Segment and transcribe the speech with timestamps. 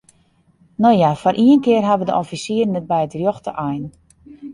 [0.81, 3.83] No ja, foar ien kear hawwe de offisieren it by de rjochte ein.